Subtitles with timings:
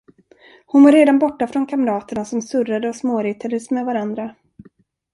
[0.65, 4.35] Hon var redan borta från kamraterna, som surrade och småretades med varandra.